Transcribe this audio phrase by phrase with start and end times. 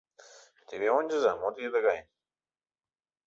[0.67, 1.99] —Теве ончыза: мо тиде тыгай?